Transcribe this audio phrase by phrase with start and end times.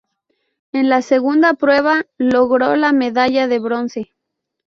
[0.71, 4.13] En la segunda prueba logró la medalla de bronce.